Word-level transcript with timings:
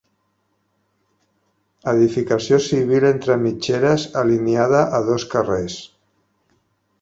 Edificació 1.91 2.59
civil 2.69 3.05
entre 3.11 3.37
mitgeres, 3.43 4.07
alineada 4.23 4.81
a 5.01 5.03
dos 5.11 5.27
carrers. 5.35 5.77